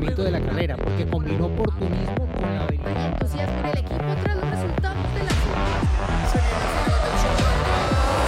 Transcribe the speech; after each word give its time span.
funcionamiento 0.00 0.24
de 0.24 0.30
la 0.30 0.40
carrera, 0.40 0.76
porque 0.76 1.06
combinó 1.06 1.46
oportunismo 1.46 2.26
con 2.32 2.54
la 2.54 2.64
habilidad. 2.64 3.12
entusiasmo 3.12 3.58
en 3.58 3.66
el 3.66 3.78
equipo 3.78 4.04
tras 4.22 4.36
los 4.36 4.50
resultados 4.50 5.14
de 5.14 5.18
la 5.20 5.30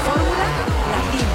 Fórmula 0.05 0.45
Latina. 0.91 1.29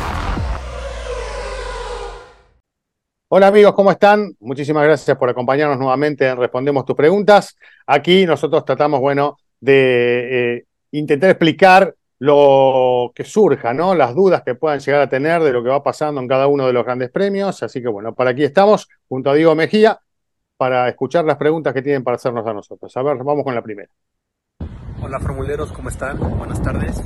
Hola 3.30 3.48
amigos, 3.48 3.74
¿cómo 3.74 3.92
están? 3.92 4.36
Muchísimas 4.40 4.84
gracias 4.84 5.18
por 5.18 5.30
acompañarnos 5.30 5.80
nuevamente 5.80 6.28
en 6.28 6.38
Respondemos 6.38 6.86
tus 6.86 6.96
preguntas. 6.96 7.58
Aquí 7.88 8.26
nosotros 8.26 8.64
tratamos, 8.64 9.00
bueno, 9.00 9.38
de 9.60 10.58
eh, 10.58 10.66
intentar 10.92 11.32
explicar 11.32 11.96
lo 12.20 13.12
que 13.14 13.24
surja, 13.24 13.74
¿no? 13.74 13.94
Las 13.96 14.16
dudas 14.16 14.44
que 14.44 14.56
puedan 14.56 14.80
llegar 14.80 15.02
a 15.02 15.10
tener 15.10 15.42
de 15.42 15.52
lo 15.52 15.64
que 15.64 15.70
va 15.70 15.84
pasando 15.84 16.22
en 16.22 16.28
cada 16.28 16.48
uno 16.48 16.66
de 16.68 16.74
los 16.74 16.84
grandes 16.86 17.10
premios. 17.10 17.62
Así 17.64 17.82
que 17.82 17.88
bueno, 17.88 18.16
para 18.16 18.32
aquí 18.32 18.44
estamos, 18.44 18.88
junto 19.08 19.30
a 19.30 19.36
Diego 19.36 19.54
Mejía, 19.54 20.00
para 20.58 20.90
escuchar 20.90 21.24
las 21.24 21.38
preguntas 21.38 21.74
que 21.74 21.82
tienen 21.82 22.04
para 22.04 22.16
hacernos 22.16 22.46
a 22.46 22.54
nosotros. 22.54 22.96
A 22.98 23.04
ver, 23.04 23.18
vamos 23.24 23.44
con 23.44 23.56
la 23.56 23.62
primera. 23.62 23.90
Hola 25.00 25.20
formuleros, 25.20 25.72
¿cómo 25.72 25.90
están? 25.90 26.18
Buenas 26.18 26.62
tardes. 26.62 27.04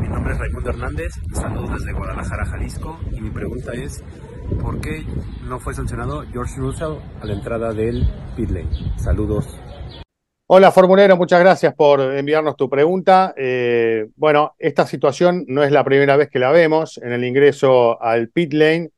Mi 0.00 0.08
nombre 0.08 0.32
es 0.32 0.38
Raimundo 0.38 0.70
Hernández, 0.70 1.12
saludos 1.34 1.70
desde 1.80 1.92
Guadalajara, 1.92 2.46
Jalisco. 2.46 2.98
Y 3.10 3.20
mi 3.20 3.30
pregunta 3.30 3.72
es, 3.72 4.02
¿por 4.62 4.80
qué 4.80 5.04
no 5.48 5.58
fue 5.58 5.74
sancionado 5.74 6.22
George 6.32 6.54
Russell 6.58 6.98
a 7.20 7.26
la 7.26 7.32
entrada 7.32 7.72
del 7.72 8.08
pit 8.36 8.48
lane? 8.50 8.70
Saludos. 8.96 9.58
Hola 10.46 10.70
Formulero, 10.70 11.16
muchas 11.16 11.40
gracias 11.40 11.74
por 11.74 12.00
enviarnos 12.00 12.56
tu 12.56 12.68
pregunta. 12.68 13.34
Eh, 13.36 14.06
bueno, 14.16 14.54
esta 14.58 14.86
situación 14.86 15.44
no 15.48 15.64
es 15.64 15.72
la 15.72 15.82
primera 15.82 16.16
vez 16.16 16.28
que 16.28 16.38
la 16.38 16.52
vemos 16.52 16.98
en 16.98 17.12
el 17.12 17.24
ingreso 17.24 18.00
al 18.00 18.28
pit 18.28 18.52
lane. 18.52 18.90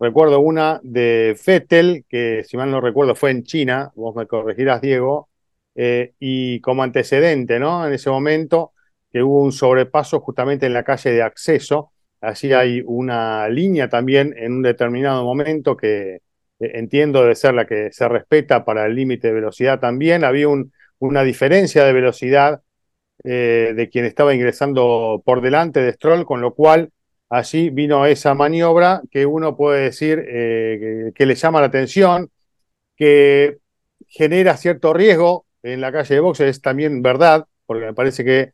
Recuerdo 0.00 0.40
una 0.40 0.80
de 0.82 1.36
Fettel, 1.40 2.04
que 2.08 2.42
si 2.44 2.56
mal 2.56 2.70
no 2.70 2.80
recuerdo 2.80 3.14
fue 3.14 3.30
en 3.30 3.44
China, 3.44 3.92
vos 3.94 4.14
me 4.16 4.26
corregirás 4.26 4.80
Diego, 4.80 5.28
eh, 5.74 6.14
y 6.18 6.60
como 6.60 6.82
antecedente, 6.82 7.58
¿no? 7.58 7.86
En 7.86 7.92
ese 7.92 8.10
momento 8.10 8.72
que 9.12 9.22
hubo 9.22 9.42
un 9.42 9.52
sobrepaso 9.52 10.20
justamente 10.20 10.66
en 10.66 10.72
la 10.72 10.82
calle 10.82 11.10
de 11.10 11.22
acceso. 11.22 11.92
Allí 12.20 12.52
hay 12.52 12.82
una 12.84 13.48
línea 13.48 13.88
también 13.88 14.34
en 14.36 14.52
un 14.54 14.62
determinado 14.62 15.24
momento 15.24 15.76
que 15.76 16.16
eh, 16.16 16.20
entiendo 16.58 17.22
debe 17.22 17.34
ser 17.36 17.54
la 17.54 17.66
que 17.66 17.92
se 17.92 18.08
respeta 18.08 18.64
para 18.64 18.86
el 18.86 18.94
límite 18.94 19.28
de 19.28 19.34
velocidad 19.34 19.78
también. 19.80 20.24
Había 20.24 20.48
un, 20.48 20.72
una 20.98 21.22
diferencia 21.22 21.84
de 21.84 21.92
velocidad 21.92 22.62
eh, 23.24 23.72
de 23.76 23.88
quien 23.88 24.04
estaba 24.04 24.34
ingresando 24.34 25.22
por 25.24 25.40
delante 25.40 25.80
de 25.80 25.92
Stroll, 25.92 26.24
con 26.26 26.40
lo 26.40 26.54
cual 26.54 26.90
allí 27.28 27.70
vino 27.70 28.06
esa 28.06 28.34
maniobra 28.34 29.02
que 29.10 29.26
uno 29.26 29.56
puede 29.56 29.82
decir 29.84 30.24
eh, 30.28 31.12
que, 31.14 31.26
le 31.26 31.34
llama 31.34 31.60
la 31.60 31.66
atención, 31.66 32.30
que 32.96 33.58
genera 34.08 34.56
cierto 34.56 34.92
riesgo 34.92 35.46
en 35.62 35.80
la 35.80 35.92
calle 35.92 36.14
de 36.14 36.20
boxes, 36.20 36.48
es 36.48 36.60
también 36.60 37.02
verdad, 37.02 37.46
porque 37.66 37.86
me 37.86 37.94
parece 37.94 38.24
que 38.24 38.52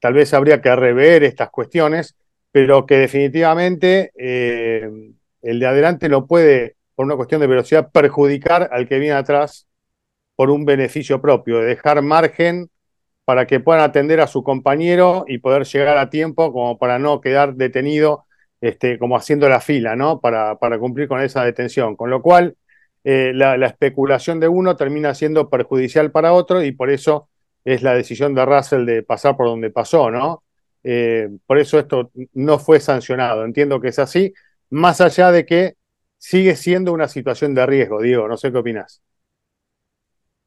tal 0.00 0.14
vez 0.14 0.32
habría 0.34 0.60
que 0.62 0.74
rever 0.74 1.24
estas 1.24 1.50
cuestiones, 1.50 2.16
pero 2.50 2.86
que 2.86 2.98
definitivamente 2.98 4.12
eh, 4.16 4.88
el 5.42 5.60
de 5.60 5.66
adelante 5.66 6.08
no 6.08 6.26
puede, 6.26 6.76
por 6.94 7.06
una 7.06 7.16
cuestión 7.16 7.40
de 7.40 7.46
velocidad, 7.46 7.90
perjudicar 7.92 8.68
al 8.72 8.88
que 8.88 8.98
viene 8.98 9.16
atrás 9.16 9.66
por 10.36 10.50
un 10.50 10.64
beneficio 10.64 11.20
propio, 11.20 11.58
de 11.58 11.66
dejar 11.66 12.02
margen 12.02 12.70
para 13.24 13.46
que 13.46 13.60
puedan 13.60 13.82
atender 13.82 14.20
a 14.20 14.26
su 14.26 14.42
compañero 14.42 15.24
y 15.28 15.38
poder 15.38 15.64
llegar 15.64 15.98
a 15.98 16.10
tiempo 16.10 16.52
como 16.52 16.78
para 16.78 16.98
no 16.98 17.20
quedar 17.20 17.54
detenido, 17.54 18.26
este, 18.60 18.98
como 18.98 19.16
haciendo 19.16 19.48
la 19.48 19.60
fila, 19.60 19.96
¿no? 19.96 20.20
Para, 20.20 20.58
para 20.58 20.78
cumplir 20.78 21.08
con 21.08 21.20
esa 21.20 21.44
detención. 21.44 21.96
Con 21.96 22.10
lo 22.10 22.22
cual, 22.22 22.56
eh, 23.04 23.32
la, 23.34 23.56
la, 23.56 23.66
especulación 23.66 24.40
de 24.40 24.48
uno 24.48 24.76
termina 24.76 25.14
siendo 25.14 25.50
perjudicial 25.50 26.12
para 26.12 26.32
otro 26.32 26.62
y 26.62 26.72
por 26.72 26.90
eso 26.90 27.28
es 27.64 27.82
la 27.82 27.94
decisión 27.94 28.34
de 28.34 28.44
Russell 28.44 28.86
de 28.86 29.02
pasar 29.02 29.36
por 29.36 29.46
donde 29.46 29.70
pasó, 29.70 30.10
¿no? 30.10 30.42
Eh, 30.84 31.28
por 31.46 31.58
eso 31.58 31.78
esto 31.78 32.10
no 32.34 32.58
fue 32.58 32.80
sancionado. 32.80 33.44
Entiendo 33.44 33.80
que 33.80 33.88
es 33.88 33.98
así, 33.98 34.32
más 34.70 35.00
allá 35.00 35.30
de 35.30 35.46
que 35.46 35.76
sigue 36.18 36.56
siendo 36.56 36.92
una 36.92 37.08
situación 37.08 37.54
de 37.54 37.66
riesgo, 37.66 38.00
Diego, 38.00 38.28
no 38.28 38.36
sé 38.36 38.52
qué 38.52 38.58
opinas. 38.58 39.02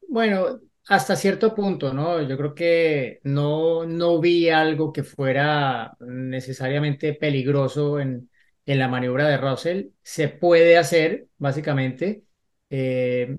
Bueno, 0.08 0.60
hasta 0.88 1.16
cierto 1.16 1.56
punto, 1.56 1.94
¿no? 1.94 2.22
Yo 2.22 2.38
creo 2.38 2.54
que 2.56 3.20
no, 3.24 3.86
no 3.86 4.20
vi 4.20 4.50
algo 4.50 4.94
que 4.94 5.04
fuera 5.04 5.96
necesariamente 6.00 7.14
peligroso 7.14 8.00
en, 8.00 8.30
en 8.66 8.80
la 8.80 8.88
maniobra 8.88 9.28
de 9.28 9.38
Russell. 9.38 9.88
Se 10.04 10.30
puede 10.30 10.78
hacer, 10.78 11.28
básicamente. 11.38 12.24
Eh, 12.70 13.38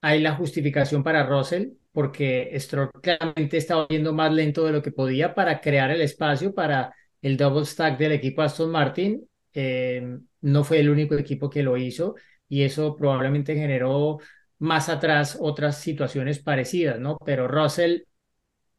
hay 0.00 0.20
la 0.20 0.34
justificación 0.36 1.02
para 1.02 1.26
Russell 1.26 1.70
porque 1.92 2.52
Stroll 2.60 2.90
claramente 3.02 3.56
estaba 3.56 3.88
yendo 3.88 4.12
más 4.12 4.32
lento 4.32 4.64
de 4.64 4.72
lo 4.72 4.82
que 4.82 4.92
podía 4.92 5.34
para 5.34 5.60
crear 5.60 5.90
el 5.90 6.02
espacio 6.02 6.54
para 6.54 6.94
el 7.22 7.36
double 7.36 7.64
stack 7.64 7.98
del 7.98 8.12
equipo 8.12 8.42
Aston 8.42 8.70
Martin. 8.70 9.26
Eh, 9.54 10.18
no 10.42 10.64
fue 10.64 10.80
el 10.80 10.90
único 10.90 11.14
equipo 11.16 11.48
que 11.50 11.62
lo 11.62 11.76
hizo 11.76 12.14
y 12.48 12.62
eso 12.62 12.94
probablemente 12.96 13.54
generó 13.54 14.18
más 14.58 14.88
atrás 14.88 15.36
otras 15.40 15.80
situaciones 15.80 16.38
parecidas, 16.38 16.98
¿no? 17.00 17.18
Pero 17.24 17.48
Russell 17.48 18.02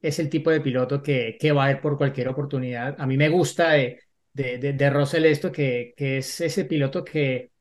es 0.01 0.19
el 0.19 0.29
tipo 0.29 0.51
de 0.51 0.61
piloto 0.61 1.01
que, 1.01 1.37
que 1.39 1.51
va 1.51 1.65
a 1.65 1.71
ir 1.71 1.81
por 1.81 1.97
cualquier 1.97 2.29
oportunidad. 2.29 2.95
A 2.99 3.07
mí 3.07 3.17
me 3.17 3.29
gusta 3.29 3.71
de, 3.71 3.99
de, 4.33 4.57
de, 4.73 4.89
Russell 4.89 5.25
esto, 5.25 5.51
que, 5.51 5.93
que 5.97 6.19
es 6.19 6.41
ese 6.41 6.65
piloto 6.65 7.03
que, 7.03 7.51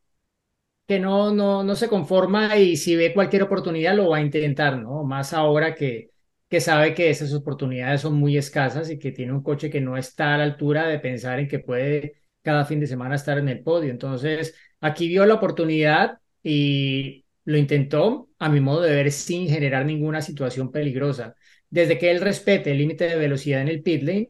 que 0.87 1.00
no, 1.00 1.32
no, 1.34 1.65
no 1.65 1.75
se 1.75 1.88
conforma 1.88 2.56
y 2.59 2.77
si 2.77 2.97
ve 2.97 3.12
cualquier 3.15 3.43
oportunidad 3.44 3.97
lo 3.97 4.10
va 4.10 4.19
a 4.19 4.21
intentar, 4.21 4.78
¿no? 4.78 5.04
Más 5.04 5.33
ahora 5.33 5.75
que, 5.75 6.10
que 6.48 6.60
sabe 6.60 6.94
que 6.94 7.10
esas 7.10 7.33
oportunidades 7.34 8.03
son 8.03 8.15
muy 8.15 8.37
escasas 8.37 8.91
y 8.91 8.98
que 8.98 9.12
tiene 9.12 9.33
un 9.33 9.43
coche 9.43 9.71
que 9.71 9.81
no 9.81 9.97
está 9.97 10.34
a 10.34 10.38
la 10.38 10.44
altura 10.44 10.87
de 10.87 11.00
pensar 11.00 11.41
en 11.41 11.48
que 11.48 11.59
puede 11.59 12.22
cada 12.43 12.65
fin 12.65 12.78
de 12.81 12.87
semana 12.87 13.16
estar 13.16 13.38
en 13.38 13.48
el 13.48 13.62
podio. 13.62 13.91
Entonces, 13.91 14.54
aquí 14.81 15.09
vio 15.09 15.27
la 15.27 15.34
oportunidad 15.34 16.21
y 16.43 17.25
lo 17.47 17.57
intentó, 17.57 18.29
a 18.39 18.49
mi 18.51 18.61
modo 18.61 18.83
de 18.83 18.95
ver, 18.95 19.11
sin 19.12 19.49
generar 19.49 19.87
ninguna 19.87 20.21
situación 20.21 20.71
peligrosa. 20.73 21.37
Desde 21.71 21.99
que 21.99 22.11
él 22.11 22.21
respete 22.21 22.73
el 22.73 22.79
límite 22.79 23.07
de 23.09 23.17
velocidad 23.17 23.62
en 23.62 23.69
el 23.69 23.83
pit 23.83 24.03
lane 24.03 24.29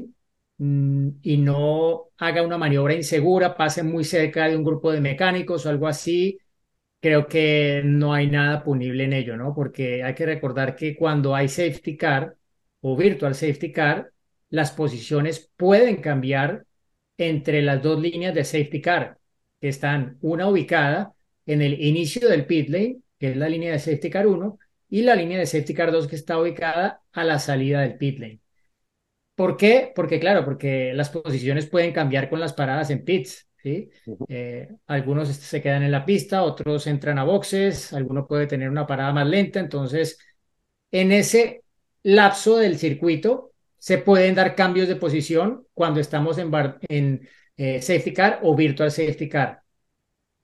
mmm, 0.58 1.08
y 1.22 1.38
no 1.38 2.10
haga 2.18 2.42
una 2.42 2.58
maniobra 2.58 2.94
insegura, 2.94 3.56
pase 3.56 3.82
muy 3.82 4.04
cerca 4.04 4.48
de 4.48 4.56
un 4.56 4.64
grupo 4.64 4.92
de 4.92 5.00
mecánicos 5.00 5.66
o 5.66 5.70
algo 5.70 5.88
así, 5.88 6.38
creo 7.00 7.26
que 7.26 7.82
no 7.84 8.12
hay 8.14 8.26
nada 8.28 8.62
punible 8.62 9.04
en 9.04 9.12
ello, 9.14 9.36
¿no? 9.36 9.54
Porque 9.54 10.02
hay 10.02 10.14
que 10.14 10.26
recordar 10.26 10.76
que 10.76 10.94
cuando 10.96 11.34
hay 11.34 11.48
safety 11.48 11.96
car 11.96 12.36
o 12.80 12.96
virtual 12.96 13.34
safety 13.34 13.72
car, 13.72 14.12
las 14.50 14.72
posiciones 14.72 15.50
pueden 15.56 15.96
cambiar 15.96 16.66
entre 17.16 17.62
las 17.62 17.82
dos 17.82 18.00
líneas 18.00 18.34
de 18.34 18.44
safety 18.44 18.80
car, 18.82 19.18
que 19.60 19.68
están 19.68 20.18
una 20.20 20.48
ubicada 20.48 21.14
en 21.46 21.62
el 21.62 21.80
inicio 21.82 22.28
del 22.28 22.44
pit 22.46 22.68
lane 22.68 22.98
que 23.18 23.30
es 23.30 23.36
la 23.36 23.48
línea 23.48 23.72
de 23.72 23.78
safety 23.78 24.10
car 24.10 24.26
1, 24.26 24.58
y 24.88 25.02
la 25.02 25.14
línea 25.14 25.38
de 25.38 25.46
safety 25.46 25.74
car 25.74 25.92
2 25.92 26.06
que 26.06 26.16
está 26.16 26.38
ubicada 26.38 27.02
a 27.12 27.24
la 27.24 27.38
salida 27.38 27.80
del 27.80 27.96
pit 27.96 28.18
lane. 28.18 28.40
¿Por 29.34 29.56
qué? 29.56 29.92
Porque 29.94 30.18
claro, 30.18 30.44
porque 30.44 30.92
las 30.94 31.10
posiciones 31.10 31.66
pueden 31.66 31.92
cambiar 31.92 32.30
con 32.30 32.40
las 32.40 32.54
paradas 32.54 32.90
en 32.90 33.04
pits. 33.04 33.48
¿sí? 33.62 33.90
Eh, 34.28 34.68
algunos 34.86 35.28
se 35.28 35.60
quedan 35.60 35.82
en 35.82 35.92
la 35.92 36.04
pista, 36.04 36.42
otros 36.42 36.86
entran 36.86 37.18
a 37.18 37.24
boxes, 37.24 37.92
alguno 37.92 38.26
puede 38.26 38.46
tener 38.46 38.70
una 38.70 38.86
parada 38.86 39.12
más 39.12 39.26
lenta. 39.26 39.60
Entonces, 39.60 40.18
en 40.90 41.12
ese 41.12 41.64
lapso 42.02 42.56
del 42.56 42.78
circuito 42.78 43.52
se 43.78 43.98
pueden 43.98 44.34
dar 44.34 44.54
cambios 44.54 44.88
de 44.88 44.96
posición 44.96 45.66
cuando 45.74 46.00
estamos 46.00 46.38
en, 46.38 46.50
bar, 46.50 46.78
en 46.88 47.28
eh, 47.56 47.82
safety 47.82 48.12
car 48.14 48.40
o 48.42 48.56
virtual 48.56 48.90
safety 48.90 49.28
car 49.28 49.62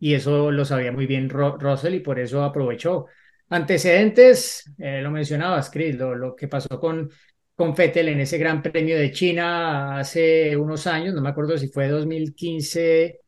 y 0.02 0.14
eso 0.14 0.50
lo 0.50 0.64
sabía 0.64 0.90
muy 0.90 1.06
bien 1.06 1.30
Ro 1.30 1.56
Russell 1.59 1.94
y 1.94 2.00
por 2.00 2.18
eso 2.18 2.42
aprovechó. 2.42 3.06
Antecedentes, 3.50 4.68
eh, 4.77 5.00
lo 5.00 5.12
mencionabas, 5.12 5.71
Chris, 5.71 5.94
lo, 5.94 6.16
lo, 6.16 6.34
que 6.34 6.48
pasó 6.48 6.80
con, 6.80 7.09
con 7.54 7.77
Fettel 7.77 8.09
en 8.09 8.18
ese 8.18 8.36
Gran 8.36 8.62
Premio 8.62 8.98
de 8.98 9.12
China 9.12 9.97
hace 10.00 10.56
unos 10.56 10.88
años, 10.88 11.15
no 11.15 11.22
me 11.22 11.28
acuerdo 11.28 11.56
si 11.56 11.68
fue 11.68 11.86
2015, 11.86 13.21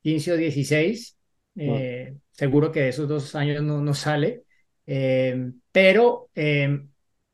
15 0.00 0.32
o 0.32 0.36
16, 0.36 1.18
eh, 1.56 2.14
seguro 2.30 2.70
que 2.70 2.82
de 2.82 2.88
esos 2.90 3.08
dos 3.08 3.34
años 3.34 3.60
no, 3.60 3.80
no 3.80 3.92
sale, 3.92 4.44
eh, 4.86 5.50
pero 5.72 6.28
en 6.34 6.88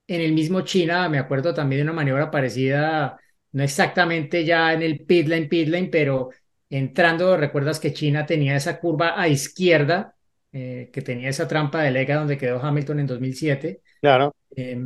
el 0.07 0.33
mismo 0.33 0.63
China 0.63 1.11
me 1.11 1.19
acuerdo 1.19 1.53
también 1.53 1.81
de 1.81 1.83
una 1.83 1.93
maniobra 1.93 2.31
parecida, 2.31 3.19
no 3.53 3.63
exactamente 3.63 4.47
ya 4.47 4.73
en 4.73 4.81
el 4.81 5.05
pit 5.05 5.29
lane, 5.29 5.47
pit 5.47 5.69
lane, 5.69 5.89
pero 5.93 6.31
entrando, 6.71 7.37
recuerdas 7.37 7.81
que 7.81 7.93
China 7.93 8.27
tenía 8.27 8.57
esa 8.57 8.79
curva 8.81 9.21
a 9.21 9.29
izquierda, 9.29 10.17
eh, 10.53 10.91
que 10.93 11.03
tenía 11.03 11.29
esa 11.31 11.49
trampa 11.49 11.83
de 11.83 11.91
lega 11.91 12.17
donde 12.17 12.39
quedó 12.39 12.61
Hamilton 12.63 13.01
en 13.01 13.07
2007. 13.07 13.83
Claro. 14.01 14.33
Eh, 14.57 14.79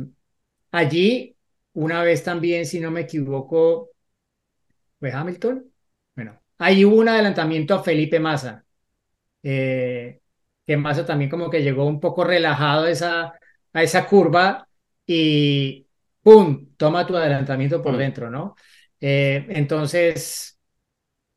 allí, 0.71 1.35
una 1.73 2.03
vez 2.03 2.23
también, 2.23 2.65
si 2.65 2.79
no 2.79 2.91
me 2.91 3.01
equivoco, 3.01 3.91
fue 4.99 5.11
Hamilton. 5.11 5.65
Bueno, 6.15 6.41
ahí 6.57 6.85
hubo 6.85 6.97
un 6.97 7.09
adelantamiento 7.09 7.73
a 7.75 7.83
Felipe 7.83 8.19
Massa. 8.19 8.65
Eh, 9.43 10.21
que 10.67 10.77
Massa 10.77 11.05
también 11.05 11.29
como 11.31 11.49
que 11.49 11.63
llegó 11.63 11.85
un 11.85 11.99
poco 12.01 12.25
relajado 12.25 12.85
a 12.85 12.91
esa, 12.91 13.33
a 13.73 13.83
esa 13.83 14.07
curva 14.07 14.67
y 15.07 15.87
¡pum! 16.23 16.69
Toma 16.77 17.07
tu 17.07 17.17
adelantamiento 17.17 17.81
por 17.83 17.93
Mm. 17.93 17.97
dentro, 17.97 18.31
¿no? 18.31 18.55
Eh, 19.01 19.45
entonces, 19.49 20.59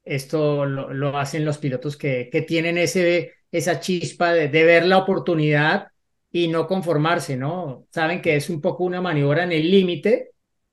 esto 0.04 0.66
lo, 0.66 0.92
lo 0.92 1.16
hacen 1.18 1.44
los 1.44 1.58
pilotos 1.58 1.96
que, 1.96 2.28
que 2.30 2.42
tienen 2.42 2.78
ese, 2.78 3.32
esa 3.50 3.80
chispa 3.80 4.32
de, 4.32 4.48
de 4.48 4.64
ver 4.64 4.86
la 4.86 4.98
oportunidad 4.98 5.88
y 6.30 6.48
no 6.48 6.66
conformarse, 6.66 7.36
¿no? 7.36 7.86
Saben 7.92 8.20
que 8.22 8.36
es 8.36 8.50
un 8.50 8.60
poco 8.60 8.84
una 8.84 9.00
maniobra 9.00 9.44
en 9.44 9.52
el 9.52 9.70
límite, 9.70 10.32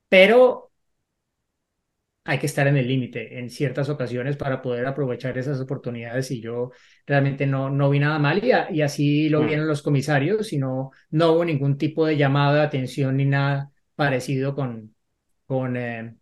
pero 0.10 0.72
hay 2.24 2.38
que 2.40 2.46
estar 2.46 2.68
en 2.68 2.78
el 2.78 2.88
límite 2.88 3.40
en 3.40 3.50
ciertas 3.50 3.90
ocasiones 3.90 4.38
para 4.38 4.62
poder 4.62 4.86
aprovechar 4.86 5.38
esas 5.38 5.60
oportunidades 5.60 6.30
y 6.32 6.40
yo 6.42 6.72
realmente 7.08 7.48
no, 7.48 7.70
no 7.72 7.90
vi 7.90 8.00
nada 8.00 8.20
mal 8.20 8.44
y, 8.44 8.52
a- 8.52 8.72
y 8.72 8.82
así 8.82 9.28
lo 9.30 9.42
Mm. 9.42 9.44
vieron 9.44 9.68
los 9.68 9.82
comisarios 9.82 10.54
y 10.54 10.58
no, 10.60 10.92
no 11.10 11.32
hubo 11.34 11.46
ningún 11.46 11.78
tipo 11.78 12.06
de 12.06 12.18
llamado 12.18 12.56
de 12.56 12.62
atención 12.62 13.18
ni 13.18 13.26
nada 13.26 13.72
parecido 13.96 14.54
con, 14.56 14.96
con, 15.48 15.78
eh, 15.78 16.16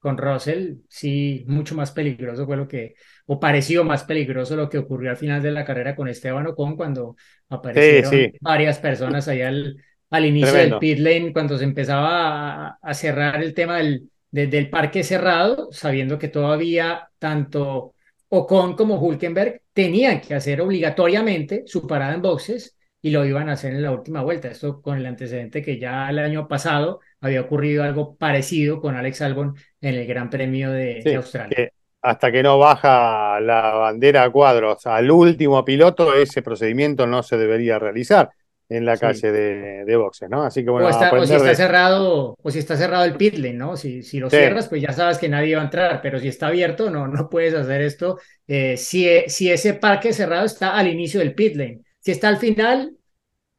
con 0.00 0.18
Russell. 0.18 0.78
Sí, 0.88 1.44
mucho 1.46 1.74
más 1.76 1.92
peligroso 1.92 2.46
fue 2.46 2.56
lo 2.56 2.66
que, 2.68 2.94
o 3.26 3.38
pareció 3.40 3.84
más 3.84 4.04
peligroso 4.04 4.56
lo 4.56 4.68
que 4.68 4.78
ocurrió 4.78 5.10
al 5.10 5.16
final 5.18 5.42
de 5.42 5.52
la 5.52 5.64
carrera 5.64 5.94
con 5.96 6.08
Esteban 6.08 6.46
Ocon 6.48 6.76
cuando 6.76 7.16
aparecieron 7.48 8.10
sí. 8.10 8.32
varias 8.40 8.78
personas 8.78 9.28
allá 9.28 9.48
al, 9.48 9.76
al 10.10 10.26
inicio 10.26 10.60
del 10.60 10.78
pit 10.78 10.98
lane, 10.98 11.32
cuando 11.32 11.58
se 11.58 11.64
empezaba 11.64 12.66
a, 12.68 12.78
a 12.82 12.94
cerrar 12.94 13.42
el 13.42 13.54
tema 13.54 13.78
del, 13.78 14.10
de- 14.30 14.46
del 14.48 14.70
parque 14.70 15.02
cerrado, 15.04 15.68
sabiendo 15.72 16.18
que 16.18 16.28
todavía 16.28 17.08
tanto 17.18 17.94
Ocon 18.28 18.76
como 18.76 18.96
Hulkenberg 19.00 19.62
tenían 19.72 20.20
que 20.20 20.34
hacer 20.34 20.60
obligatoriamente 20.60 21.64
su 21.66 21.86
parada 21.86 22.14
en 22.14 22.22
boxes 22.22 22.76
y 23.02 23.10
lo 23.10 23.24
iban 23.24 23.48
a 23.48 23.52
hacer 23.52 23.74
en 23.74 23.82
la 23.82 23.92
última 23.92 24.22
vuelta. 24.22 24.48
Esto 24.48 24.80
con 24.82 24.98
el 24.98 25.06
antecedente 25.06 25.62
que 25.62 25.78
ya 25.78 26.08
el 26.10 26.18
año 26.18 26.46
pasado 26.48 27.00
había 27.20 27.40
ocurrido 27.42 27.82
algo 27.84 28.16
parecido 28.16 28.80
con 28.80 28.96
Alex 28.96 29.22
Albon 29.22 29.54
en 29.80 29.94
el 29.94 30.06
Gran 30.06 30.30
Premio 30.30 30.70
de, 30.70 31.02
Sí, 31.02 31.10
de 31.10 31.16
Australia. 31.16 31.56
que 31.56 31.72
hasta 32.02 32.32
que 32.32 32.42
no 32.42 32.58
baja 32.58 33.38
la 33.40 33.72
bandera 33.74 34.24
a 34.24 34.30
cuadros 34.30 34.86
al 34.86 35.10
último 35.10 35.64
piloto, 35.64 36.14
ese 36.14 36.40
procedimiento 36.42 37.06
no 37.06 37.22
se 37.22 37.36
debería 37.36 37.78
realizar 37.78 38.30
en 38.70 38.86
la 38.86 38.96
Sí. 38.96 39.00
calle 39.00 39.32
de, 39.32 39.84
de 39.84 39.96
boxes, 39.96 40.30
¿no? 40.30 40.44
Así 40.44 40.64
que 40.64 40.70
bueno, 40.70 40.86
O, 40.86 40.90
está- 40.90 41.08
o 41.08 41.26
si 41.26 41.34
aprender 41.34 41.36
está 41.38 41.48
de- 41.50 41.56
cerrado, 41.56 42.36
o 42.40 42.50
si 42.50 42.58
está 42.60 42.76
cerrado 42.76 43.04
el 43.04 43.16
pit 43.16 43.34
lane, 43.34 43.52
¿no? 43.54 43.76
Si, 43.76 44.02
si 44.02 44.18
lo 44.20 44.30
Sí. 44.30 44.36
cierras, 44.36 44.68
pues 44.68 44.80
ya 44.80 44.92
sabes 44.92 45.18
que 45.18 45.28
nadie 45.28 45.56
va 45.56 45.62
a 45.62 45.64
entrar, 45.64 46.00
pero 46.00 46.18
si 46.20 46.28
está 46.28 46.46
abierto, 46.46 46.88
no, 46.88 47.06
no 47.08 47.28
puedes 47.28 47.52
hacer 47.54 47.82
esto. 47.82 48.18
Eh, 48.46 48.76
si, 48.78 49.06
e- 49.08 49.28
si 49.28 49.50
ese 49.50 49.74
parque 49.74 50.12
cerrado 50.14 50.46
está 50.46 50.76
al 50.78 50.86
inicio 50.88 51.20
del 51.20 51.34
pit 51.34 51.56
lane, 51.56 51.80
si 51.98 52.12
está 52.12 52.28
al 52.28 52.36
final, 52.38 52.96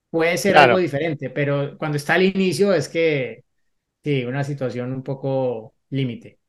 puede 0.09 0.37
ser 0.37 0.53
Claro. 0.53 0.71
algo 0.71 0.79
diferente, 0.81 1.29
pero 1.29 1.77
cuando 1.77 1.97
está 1.97 2.15
al 2.15 2.23
inicio 2.23 2.73
es 2.73 2.89
que, 2.89 3.43
sí, 4.03 4.25
una 4.25 4.43
situación 4.43 4.93
un 4.93 5.03
poco 5.03 5.75
límite. 5.89 6.39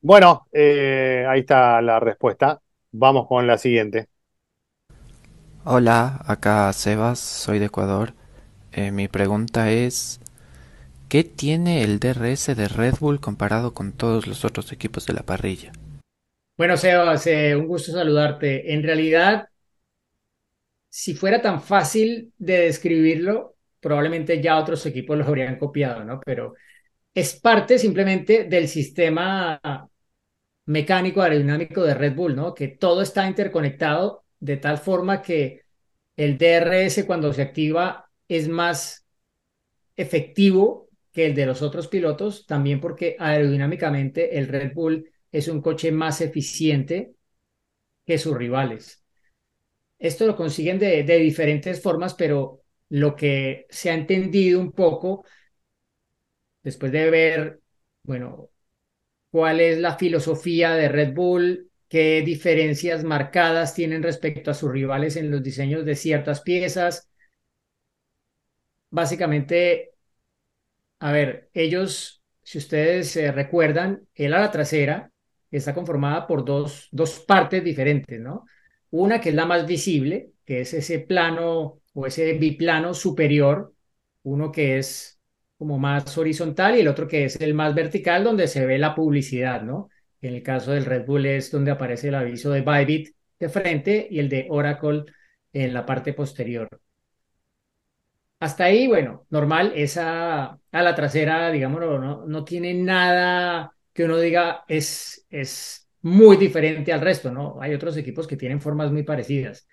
Bueno, 0.00 0.46
eh, 0.52 1.24
ahí 1.28 1.40
está 1.40 1.80
la 1.82 1.98
respuesta. 1.98 2.60
Vamos 2.92 3.26
con 3.26 3.46
la 3.46 3.58
siguiente. 3.58 4.08
Hola, 5.64 6.20
acá 6.26 6.72
Sebas, 6.72 7.18
soy 7.18 7.58
de 7.58 7.66
Ecuador. 7.66 8.12
Eh, 8.72 8.90
mi 8.90 9.08
pregunta 9.08 9.70
es, 9.70 10.20
¿qué 11.08 11.24
tiene 11.24 11.82
el 11.82 12.00
DRS 12.00 12.54
de 12.54 12.68
Red 12.68 12.96
Bull 13.00 13.20
comparado 13.20 13.72
con 13.72 13.92
todos 13.92 14.26
los 14.26 14.44
otros 14.44 14.72
equipos 14.72 15.06
de 15.06 15.14
la 15.14 15.22
parrilla? 15.22 15.72
Bueno, 16.56 16.76
Sebas, 16.76 17.26
eh, 17.26 17.56
un 17.56 17.66
gusto 17.66 17.92
saludarte. 17.92 18.74
En 18.74 18.82
realidad, 18.82 19.48
si 20.88 21.14
fuera 21.14 21.42
tan 21.42 21.62
fácil 21.62 22.32
de 22.38 22.60
describirlo, 22.60 23.53
probablemente 23.84 24.40
ya 24.40 24.58
otros 24.58 24.86
equipos 24.86 25.18
lo 25.18 25.26
habrían 25.26 25.58
copiado, 25.58 26.04
¿no? 26.04 26.18
Pero 26.24 26.54
es 27.12 27.38
parte 27.38 27.78
simplemente 27.78 28.44
del 28.44 28.66
sistema 28.66 29.60
mecánico 30.64 31.20
aerodinámico 31.20 31.82
de 31.82 31.92
Red 31.92 32.14
Bull, 32.14 32.34
¿no? 32.34 32.54
Que 32.54 32.68
todo 32.68 33.02
está 33.02 33.28
interconectado 33.28 34.24
de 34.40 34.56
tal 34.56 34.78
forma 34.78 35.20
que 35.20 35.64
el 36.16 36.38
DRS 36.38 37.04
cuando 37.04 37.30
se 37.34 37.42
activa 37.42 38.10
es 38.26 38.48
más 38.48 39.06
efectivo 39.96 40.88
que 41.12 41.26
el 41.26 41.34
de 41.34 41.44
los 41.44 41.60
otros 41.60 41.86
pilotos, 41.86 42.46
también 42.46 42.80
porque 42.80 43.16
aerodinámicamente 43.18 44.38
el 44.38 44.48
Red 44.48 44.72
Bull 44.72 45.10
es 45.30 45.46
un 45.46 45.60
coche 45.60 45.92
más 45.92 46.22
eficiente 46.22 47.12
que 48.06 48.16
sus 48.16 48.34
rivales. 48.34 49.04
Esto 49.98 50.26
lo 50.26 50.36
consiguen 50.36 50.78
de, 50.78 51.02
de 51.02 51.18
diferentes 51.18 51.82
formas, 51.82 52.14
pero 52.14 52.63
lo 52.88 53.16
que 53.16 53.66
se 53.70 53.90
ha 53.90 53.94
entendido 53.94 54.60
un 54.60 54.72
poco 54.72 55.24
después 56.62 56.90
de 56.90 57.10
ver, 57.10 57.60
bueno, 58.02 58.50
cuál 59.30 59.60
es 59.60 59.78
la 59.78 59.96
filosofía 59.96 60.74
de 60.74 60.88
Red 60.88 61.14
Bull, 61.14 61.70
qué 61.88 62.22
diferencias 62.22 63.04
marcadas 63.04 63.74
tienen 63.74 64.02
respecto 64.02 64.50
a 64.50 64.54
sus 64.54 64.72
rivales 64.72 65.16
en 65.16 65.30
los 65.30 65.42
diseños 65.42 65.84
de 65.84 65.94
ciertas 65.94 66.40
piezas. 66.40 67.08
Básicamente, 68.90 69.92
a 71.00 71.12
ver, 71.12 71.50
ellos, 71.52 72.22
si 72.42 72.58
ustedes 72.58 73.16
eh, 73.16 73.32
recuerdan, 73.32 74.06
el 74.14 74.34
ala 74.34 74.50
trasera 74.50 75.10
está 75.50 75.74
conformada 75.74 76.26
por 76.26 76.44
dos, 76.44 76.88
dos 76.90 77.20
partes 77.20 77.62
diferentes, 77.62 78.20
¿no? 78.20 78.46
Una 78.90 79.20
que 79.20 79.30
es 79.30 79.34
la 79.34 79.46
más 79.46 79.66
visible, 79.66 80.30
que 80.44 80.62
es 80.62 80.74
ese 80.74 81.00
plano 81.00 81.80
o 81.94 82.06
ese 82.06 82.34
biplano 82.34 82.94
superior, 82.94 83.74
uno 84.24 84.52
que 84.52 84.78
es 84.78 85.20
como 85.58 85.78
más 85.78 86.16
horizontal 86.18 86.76
y 86.76 86.80
el 86.80 86.88
otro 86.88 87.08
que 87.08 87.24
es 87.24 87.40
el 87.40 87.54
más 87.54 87.74
vertical, 87.74 88.24
donde 88.24 88.48
se 88.48 88.66
ve 88.66 88.78
la 88.78 88.94
publicidad, 88.94 89.62
¿no? 89.62 89.88
En 90.20 90.34
el 90.34 90.42
caso 90.42 90.72
del 90.72 90.84
Red 90.84 91.06
Bull 91.06 91.26
es 91.26 91.50
donde 91.50 91.70
aparece 91.70 92.08
el 92.08 92.14
aviso 92.16 92.50
de 92.50 92.62
Bybit 92.62 93.14
de 93.38 93.48
frente 93.48 94.08
y 94.10 94.18
el 94.20 94.28
de 94.28 94.46
Oracle 94.50 95.04
en 95.52 95.74
la 95.74 95.86
parte 95.86 96.12
posterior. 96.14 96.68
Hasta 98.40 98.64
ahí, 98.64 98.86
bueno, 98.86 99.26
normal, 99.30 99.72
esa 99.74 100.58
a 100.70 100.82
la 100.82 100.94
trasera, 100.94 101.50
digámoslo, 101.50 101.98
no, 101.98 102.26
no 102.26 102.44
tiene 102.44 102.74
nada 102.74 103.74
que 103.92 104.04
uno 104.04 104.18
diga 104.18 104.64
es, 104.68 105.26
es 105.30 105.88
muy 106.02 106.36
diferente 106.36 106.92
al 106.92 107.00
resto, 107.00 107.32
¿no? 107.32 107.58
Hay 107.60 107.72
otros 107.74 107.96
equipos 107.96 108.26
que 108.26 108.36
tienen 108.36 108.60
formas 108.60 108.92
muy 108.92 109.02
parecidas. 109.02 109.66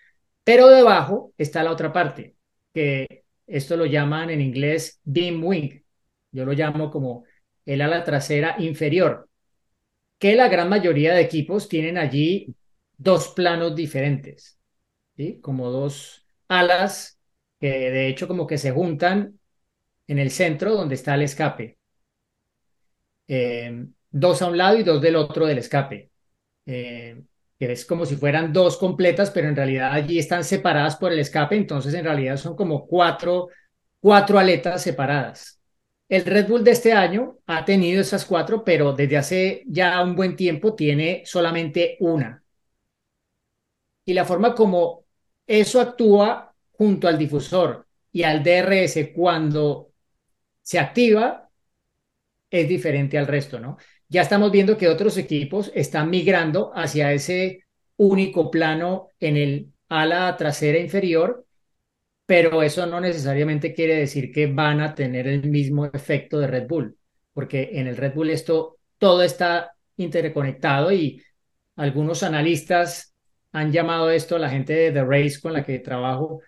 Pero 0.52 0.68
debajo 0.68 1.34
está 1.38 1.64
la 1.64 1.72
otra 1.72 1.94
parte, 1.94 2.36
que 2.74 3.24
esto 3.48 3.78
lo 3.78 3.86
llaman 3.86 4.32
en 4.32 4.42
inglés 4.42 5.00
beam 5.06 5.42
wing. 5.42 5.82
Yo 6.34 6.44
lo 6.44 6.52
llamo 6.52 6.92
como 6.92 7.24
el 7.66 7.80
ala 7.80 8.04
trasera 8.04 8.58
inferior, 8.60 9.30
que 10.20 10.36
la 10.36 10.50
gran 10.50 10.68
mayoría 10.68 11.14
de 11.14 11.22
equipos 11.22 11.70
tienen 11.70 11.98
allí 11.98 12.54
dos 12.98 13.30
planos 13.30 13.74
diferentes. 13.78 14.60
Como 15.40 15.70
dos 15.70 16.26
alas 16.50 17.18
que 17.58 17.90
de 17.90 18.10
hecho 18.10 18.28
como 18.28 18.46
que 18.46 18.58
se 18.58 18.72
juntan 18.72 19.40
en 20.06 20.20
el 20.20 20.32
centro 20.32 20.74
donde 20.74 20.96
está 20.96 21.16
el 21.16 21.22
escape. 21.22 21.78
Eh, 23.26 23.86
dos 24.10 24.42
a 24.42 24.50
un 24.50 24.58
lado 24.58 24.78
y 24.78 24.84
dos 24.84 25.02
del 25.02 25.16
otro 25.16 25.46
del 25.46 25.60
escape. 25.60 26.12
Eh, 26.66 27.24
es 27.70 27.86
como 27.86 28.06
si 28.06 28.16
fueran 28.16 28.54
dos 28.54 28.78
completas, 28.78 29.32
pero 29.32 29.48
en 29.48 29.56
realidad 29.56 29.92
allí 29.94 30.18
están 30.20 30.44
separadas 30.44 30.96
por 30.96 31.12
el 31.12 31.20
escape, 31.20 31.56
entonces 31.56 31.94
en 31.94 32.06
realidad 32.06 32.38
son 32.38 32.56
como 32.56 32.88
cuatro, 32.88 33.50
cuatro 34.00 34.40
aletas 34.40 34.82
separadas. 34.82 35.60
El 36.10 36.26
Red 36.26 36.48
Bull 36.48 36.64
de 36.64 36.72
este 36.72 36.94
año 36.94 37.38
ha 37.48 37.64
tenido 37.64 38.02
esas 38.02 38.26
cuatro, 38.26 38.64
pero 38.64 38.94
desde 38.94 39.18
hace 39.18 39.64
ya 39.68 40.02
un 40.04 40.16
buen 40.16 40.36
tiempo 40.36 40.74
tiene 40.76 41.24
solamente 41.26 41.98
una. 42.00 42.44
Y 44.06 44.14
la 44.14 44.26
forma 44.26 44.56
como 44.56 45.06
eso 45.46 45.80
actúa 45.80 46.54
junto 46.72 47.08
al 47.08 47.18
difusor 47.18 47.88
y 48.12 48.24
al 48.24 48.44
DRS 48.44 49.12
cuando 49.14 49.92
se 50.62 50.80
activa 50.80 51.50
es 52.50 52.68
diferente 52.68 53.18
al 53.18 53.28
resto, 53.28 53.60
¿no? 53.60 53.78
Ya 54.12 54.24
estamos 54.24 54.52
viendo 54.52 54.78
que 54.78 54.90
otros 54.90 55.16
equipos 55.18 55.72
están 55.74 56.10
migrando 56.10 56.74
hacia 56.76 57.14
ese 57.14 57.64
único 57.96 58.52
plano 58.52 59.08
en 59.22 59.38
el 59.38 59.72
ala 59.88 60.36
trasera 60.36 60.80
inferior, 60.80 61.46
pero 62.26 62.62
eso 62.62 62.86
no 62.88 63.00
necesariamente 63.00 63.74
quiere 63.74 63.96
decir 63.96 64.34
que 64.34 64.48
van 64.48 64.82
a 64.82 64.96
tener 64.96 65.30
el 65.30 65.50
mismo 65.50 65.86
efecto 65.86 66.40
de 66.40 66.48
Red 66.48 66.68
Bull, 66.68 66.98
porque 67.32 67.70
en 67.72 67.88
el 67.88 67.96
Red 67.96 68.14
Bull 68.14 68.32
esto 68.32 68.80
todo 68.98 69.24
está 69.24 69.72
interconectado 69.96 70.92
y 70.92 71.24
algunos 71.78 72.22
analistas 72.22 73.16
han 73.54 73.72
llamado 73.72 74.12
esto, 74.12 74.38
la 74.38 74.50
gente 74.50 74.74
de 74.74 74.92
The 74.92 75.06
Race 75.06 75.40
con 75.42 75.54
la 75.54 75.64
que 75.64 75.80
trabajo, 75.80 76.42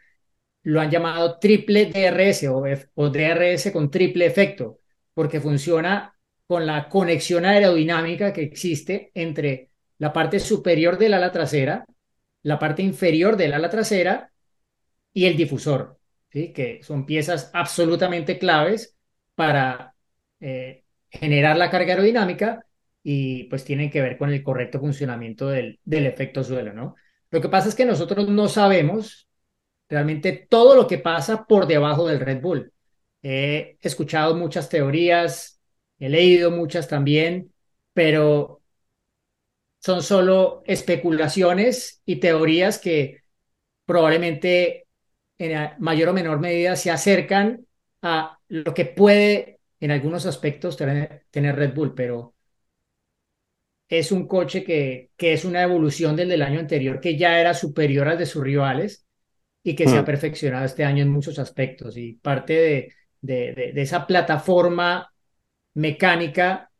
lo 0.63 0.81
han 0.81 0.91
llamado 0.91 1.39
triple 1.39 1.85
DRS 1.85 2.45
o, 2.49 2.61
o 2.95 3.09
DRS 3.09 3.71
con 3.71 3.89
triple 3.89 4.25
efecto, 4.25 4.79
porque 5.13 5.39
funciona 5.39 6.13
con 6.47 6.65
la 6.65 6.89
conexión 6.89 7.45
aerodinámica 7.45 8.33
que 8.33 8.43
existe 8.43 9.11
entre 9.13 9.69
la 9.97 10.11
parte 10.11 10.39
superior 10.39 10.97
del 10.97 11.13
ala 11.13 11.31
trasera, 11.31 11.85
la 12.43 12.59
parte 12.59 12.81
inferior 12.81 13.37
del 13.37 13.53
ala 13.53 13.69
trasera 13.69 14.31
y 15.13 15.25
el 15.25 15.37
difusor, 15.37 15.99
¿sí? 16.31 16.51
que 16.51 16.81
son 16.83 17.05
piezas 17.05 17.49
absolutamente 17.53 18.37
claves 18.37 18.95
para 19.35 19.95
eh, 20.39 20.83
generar 21.09 21.57
la 21.57 21.69
carga 21.69 21.93
aerodinámica 21.93 22.65
y 23.01 23.45
pues 23.45 23.63
tienen 23.63 23.89
que 23.89 24.01
ver 24.01 24.17
con 24.17 24.31
el 24.31 24.43
correcto 24.43 24.79
funcionamiento 24.79 25.49
del, 25.49 25.79
del 25.83 26.05
efecto 26.05 26.43
suelo, 26.43 26.73
¿no? 26.73 26.95
Lo 27.31 27.41
que 27.41 27.49
pasa 27.49 27.69
es 27.69 27.75
que 27.75 27.85
nosotros 27.85 28.29
no 28.29 28.47
sabemos 28.47 29.27
realmente 29.89 30.47
todo 30.49 30.75
lo 30.75 30.87
que 30.87 30.99
pasa 30.99 31.45
por 31.45 31.67
debajo 31.67 32.07
del 32.07 32.19
Red 32.19 32.41
Bull. 32.41 32.71
He 33.21 33.77
escuchado 33.81 34.35
muchas 34.35 34.69
teorías, 34.69 35.52
he 36.05 36.09
leído 36.09 36.51
muchas 36.51 36.87
también, 36.87 37.53
pero 37.93 38.61
son 39.79 40.01
solo 40.03 40.63
especulaciones 40.65 42.01
y 42.05 42.17
teorías 42.17 42.79
que 42.79 43.21
probablemente 43.85 44.87
en 45.37 45.71
mayor 45.79 46.09
o 46.09 46.13
menor 46.13 46.39
medida 46.39 46.75
se 46.75 46.91
acercan 46.91 47.67
a 48.01 48.39
lo 48.49 48.73
que 48.73 48.85
puede 48.85 49.61
en 49.79 49.91
algunos 49.91 50.25
aspectos 50.25 50.77
tener, 50.77 51.25
Red 51.33 51.73
Bull, 51.75 51.95
pero 51.95 52.35
es 53.89 54.11
un 54.11 54.27
coche 54.27 54.63
que, 54.63 55.11
que 55.17 55.33
es 55.33 55.45
una 55.45 55.61
evolución 55.63 56.15
del 56.15 56.29
del 56.29 56.41
año 56.41 56.59
anterior, 56.59 56.99
que 56.99 57.17
ya 57.17 57.39
era 57.39 57.53
superior 57.53 58.07
al 58.07 58.17
de 58.17 58.25
sus 58.25 58.43
rivales 58.43 59.05
y 59.63 59.75
que 59.75 59.87
se 59.89 59.97
ha 59.97 60.05
Mm. 60.05 60.05
perfeccionado 60.05 60.65
este 60.65 60.85
año 60.85 61.03
en 61.03 61.11
muchos 61.11 61.39
aspectos. 61.39 61.97
Y 61.97 62.15
parte 62.15 62.53
de, 62.53 62.93
de, 63.21 63.53
de, 63.55 63.73
de 63.73 63.83
esa 63.83 64.07
plataforma 64.07 65.12
mecánica 65.73 66.71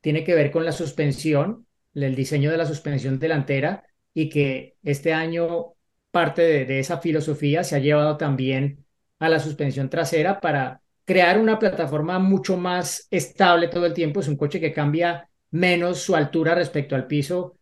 tiene 0.00 0.24
que 0.24 0.34
ver 0.34 0.50
con 0.50 0.64
la 0.64 0.72
suspensión, 0.72 1.66
el 1.94 2.14
diseño 2.14 2.50
de 2.50 2.56
la 2.56 2.66
suspensión 2.66 3.18
delantera 3.18 3.84
y 4.14 4.28
que 4.28 4.76
este 4.82 5.12
año 5.12 5.74
parte 6.10 6.42
de, 6.64 6.78
esa 6.78 6.98
filosofía 6.98 7.64
se 7.64 7.76
ha 7.76 7.80
llevado 7.80 8.16
también 8.16 8.84
a 9.18 9.28
la 9.28 9.40
suspensión 9.40 9.90
trasera 9.90 10.40
para 10.40 10.80
crear 11.04 11.38
una 11.38 11.58
plataforma 11.58 12.18
mucho 12.18 12.56
más 12.56 13.08
estable 13.10 13.68
todo 13.68 13.86
el 13.86 13.94
tiempo. 13.94 14.20
Es 14.20 14.28
un 14.28 14.36
coche 14.36 14.60
que 14.60 14.72
cambia 14.72 15.28
menos 15.50 16.00
su 16.00 16.14
altura 16.14 16.54
respecto 16.54 16.94
al 16.94 17.06
piso 17.06 17.56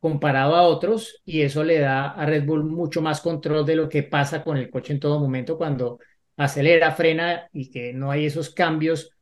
comparado 0.00 0.54
a 0.54 0.62
otros 0.62 1.20
y 1.24 1.42
eso 1.42 1.64
le 1.64 1.80
da 1.80 2.10
a 2.10 2.26
Red 2.26 2.44
Bull 2.44 2.64
mucho 2.64 3.02
más 3.02 3.20
control 3.20 3.64
de 3.66 3.76
lo 3.76 3.88
que 3.88 4.02
pasa 4.02 4.44
con 4.44 4.56
el 4.56 4.70
coche 4.70 4.92
en 4.92 5.00
todo 5.00 5.18
momento 5.18 5.56
cuando 5.58 5.98
acelera, 6.36 6.92
frena 6.92 7.48
y 7.52 7.70
que 7.70 7.92
no 7.92 8.10
hay 8.10 8.26
esos 8.26 8.50
cambios 8.50 9.15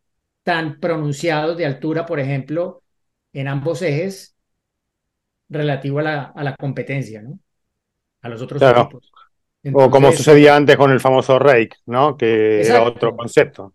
tan 0.44 0.80
pronunciados 0.80 1.58
de 1.58 1.66
altura, 1.66 2.06
por 2.06 2.20
ejemplo, 2.20 2.84
en 3.34 3.48
ambos 3.48 3.82
ejes 3.82 4.36
relativo 5.48 5.98
a 6.00 6.02
la, 6.02 6.22
a 6.24 6.44
la 6.44 6.56
competencia, 6.56 7.22
¿no? 7.22 7.38
A 8.22 8.28
los 8.28 8.42
otros 8.42 8.60
Claro. 8.60 8.82
equipos. 8.82 9.12
O 9.72 9.90
como 9.90 10.12
sucedía 10.12 10.56
antes 10.56 10.76
con 10.76 10.90
el 10.92 11.00
famoso 11.00 11.38
rake, 11.38 11.76
¿no? 11.86 12.16
Que 12.16 12.66
era 12.68 12.82
otro 12.82 13.16
concepto. 13.16 13.74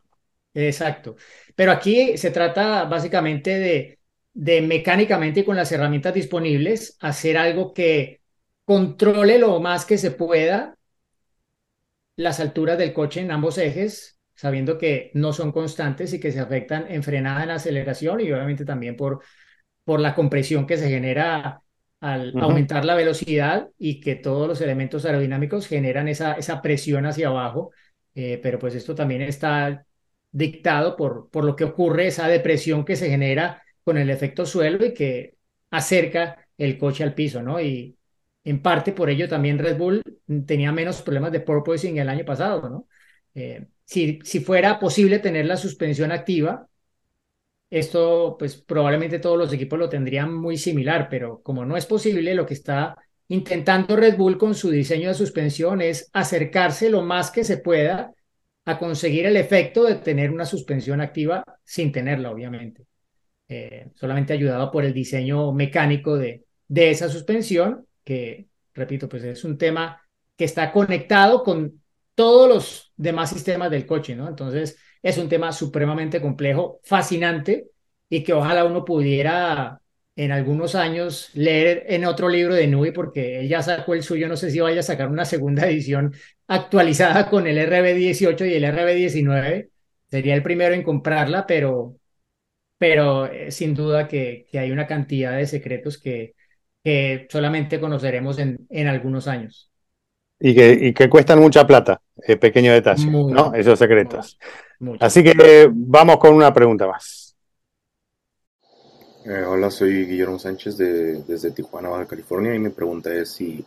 Exacto. 0.54 1.16
Pero 1.56 1.72
aquí 1.72 2.18
se 2.18 2.32
trata 2.32 2.86
básicamente 2.86 3.52
de, 3.60 4.00
de 4.34 4.62
mecánicamente 4.62 5.42
y 5.42 5.46
con 5.46 5.56
las 5.56 5.72
herramientas 5.72 6.14
disponibles 6.14 6.98
hacer 7.02 7.38
algo 7.38 7.74
que 7.74 8.22
controle 8.66 9.38
lo 9.40 9.60
más 9.60 9.86
que 9.86 9.98
se 9.98 10.12
pueda 10.12 10.76
las 12.18 12.40
alturas 12.40 12.78
del 12.78 12.94
coche 12.94 13.22
en 13.22 13.32
ambos 13.32 13.58
ejes, 13.58 14.19
sabiendo 14.40 14.78
que 14.78 15.12
no 15.16 15.34
son 15.34 15.52
constantes 15.52 16.14
y 16.14 16.20
que 16.20 16.32
se 16.32 16.40
afectan 16.40 16.86
en 16.90 17.04
frenada, 17.04 17.44
en 17.44 17.50
aceleración 17.50 18.22
y 18.22 18.32
obviamente 18.32 18.64
también 18.64 18.96
por, 18.96 19.22
por 19.84 20.00
la 20.00 20.16
compresión 20.16 20.66
que 20.66 20.78
se 20.78 20.88
genera 20.90 21.62
al 22.00 22.34
aumentar 22.40 22.86
la 22.86 22.96
velocidad 22.96 23.68
y 23.78 24.00
que 24.00 24.16
todos 24.16 24.48
los 24.48 24.62
elementos 24.62 25.04
aerodinámicos 25.04 25.68
generan 25.68 26.08
esa, 26.08 26.36
esa 26.36 26.62
presión 26.62 27.06
hacia 27.06 27.28
abajo. 27.28 27.72
Eh, 28.16 28.40
pero 28.42 28.60
pues 28.60 28.76
esto 28.76 28.96
también 28.96 29.22
está 29.24 29.86
dictado 30.32 30.96
por, 30.96 31.30
por 31.30 31.44
lo 31.44 31.58
que 31.58 31.66
ocurre, 31.66 32.08
esa 32.08 32.30
depresión 32.30 32.86
que 32.86 32.96
se 32.96 33.10
genera 33.10 33.62
con 33.84 33.98
el 33.98 34.10
efecto 34.10 34.46
suelo 34.46 34.86
y 34.86 34.94
que 34.94 35.36
acerca 35.70 36.48
el 36.58 36.78
coche 36.78 37.04
al 37.04 37.14
piso, 37.14 37.42
¿no? 37.44 37.60
Y 37.60 37.98
en 38.46 38.62
parte 38.62 38.94
por 38.94 39.10
ello 39.10 39.28
también 39.28 39.60
Red 39.60 39.78
Bull 39.78 40.02
tenía 40.46 40.72
menos 40.72 41.02
problemas 41.02 41.34
de 41.34 41.42
porpoising 41.42 41.98
el 41.98 42.08
año 42.08 42.24
pasado, 42.24 42.70
¿no? 42.70 42.88
Eh, 43.36 43.68
si, 43.90 44.40
fuera 44.42 44.80
posible 44.80 45.18
tener 45.18 45.48
la 45.48 45.58
suspensión 45.58 46.12
activa, 46.12 46.68
esto 47.72 48.36
pues 48.38 48.56
probablemente 48.58 49.18
todos 49.18 49.38
los 49.38 49.52
equipos 49.52 49.80
lo 49.80 49.90
tendrían 49.90 50.32
muy 50.32 50.58
similar, 50.58 51.08
pero 51.10 51.42
como 51.42 51.66
no 51.66 51.76
es 51.76 51.88
posible, 51.88 52.36
lo 52.36 52.46
que 52.46 52.54
está 52.54 52.96
intentando 53.30 53.96
Red 53.96 54.16
Bull 54.16 54.38
con 54.38 54.54
su 54.54 54.70
diseño 54.70 55.10
de 55.10 55.16
suspensión 55.16 55.82
es 55.82 56.08
acercarse 56.14 56.90
lo 56.90 57.02
más 57.02 57.32
que 57.32 57.44
se 57.44 57.58
pueda 57.58 58.14
a 58.66 58.78
conseguir 58.78 59.26
el 59.26 59.38
efecto 59.38 59.84
de 59.84 59.96
tener 59.96 60.30
una 60.30 60.46
suspensión 60.46 61.02
activa 61.02 61.44
sin 61.64 61.92
tenerla, 61.92 62.30
obviamente. 62.30 62.86
Eh, 63.48 63.88
solamente 63.96 64.34
ayudado 64.34 64.70
por 64.72 64.86
el 64.86 64.94
diseño 64.94 65.52
mecánico 65.52 66.16
de, 66.16 66.44
de 66.68 66.92
esa 66.92 67.10
suspensión, 67.10 67.88
que, 68.04 68.50
repito, 68.76 69.10
pues 69.10 69.24
es 69.24 69.44
un 69.44 69.58
tema 69.58 70.00
que 70.36 70.46
está 70.46 70.72
conectado 70.72 71.44
con 71.44 71.79
todos 72.20 72.50
los 72.50 72.92
demás 72.98 73.30
sistemas 73.30 73.72
del 73.72 73.86
coche, 73.86 74.14
¿no? 74.14 74.28
Entonces, 74.28 74.78
es 75.02 75.18
un 75.18 75.30
tema 75.30 75.54
supremamente 75.54 76.22
complejo, 76.22 76.82
fascinante, 76.84 77.70
y 78.10 78.24
que 78.26 78.34
ojalá 78.34 78.66
uno 78.66 78.84
pudiera 78.84 79.80
en 80.18 80.34
algunos 80.34 80.76
años 80.76 81.30
leer 81.34 81.86
en 81.88 82.04
otro 82.04 82.28
libro 82.28 82.56
de 82.56 82.68
Nui, 82.68 82.92
porque 82.92 83.40
él 83.40 83.48
ya 83.48 83.62
sacó 83.62 83.94
el 83.94 84.04
suyo, 84.04 84.28
no 84.28 84.36
sé 84.36 84.52
si 84.52 84.60
vaya 84.60 84.82
a 84.82 84.84
sacar 84.84 85.08
una 85.10 85.24
segunda 85.24 85.66
edición 85.70 86.14
actualizada 86.48 87.30
con 87.30 87.48
el 87.48 87.58
RB18 87.58 88.50
y 88.50 88.54
el 88.54 88.66
RB19. 88.66 89.70
Sería 90.12 90.36
el 90.36 90.44
primero 90.44 90.76
en 90.76 90.84
comprarla, 90.84 91.48
pero, 91.48 91.96
pero 92.78 93.28
eh, 93.28 93.52
sin 93.52 93.74
duda 93.76 94.10
que, 94.10 94.48
hay 94.54 94.72
una 94.72 94.88
cantidad 94.88 95.38
de 95.38 95.48
secretos 95.48 95.98
que, 95.98 96.36
que 96.84 97.28
solamente 97.32 97.80
conoceremos 97.80 98.40
en, 98.40 98.68
en 98.70 98.88
algunos 98.88 99.28
años. 99.30 99.69
Y 100.40 100.56
que, 100.56 100.72
y 100.72 100.94
que 100.94 101.10
cuestan 101.10 101.40
mucha 101.40 101.68
plata, 101.68 102.02
eh, 102.24 102.38
pequeño 102.38 102.72
detalle, 102.72 103.06
Muy, 103.08 103.34
¿no? 103.34 103.54
Esos 103.54 103.78
secretos. 103.78 104.38
Así 105.00 105.22
que 105.22 105.34
eh, 105.38 105.70
vamos 105.70 106.18
con 106.18 106.34
una 106.34 106.54
pregunta 106.54 106.88
más. 106.88 107.36
Eh, 109.26 109.44
hola, 109.44 109.70
soy 109.70 110.06
Guillermo 110.06 110.40
Sánchez 110.40 110.78
de, 110.78 111.24
desde 111.24 111.52
Tijuana, 111.52 111.90
Baja 111.90 112.06
California, 112.06 112.56
y 112.56 112.60
mi 112.60 112.70
pregunta 112.70 113.14
es 113.14 113.30
si 113.32 113.64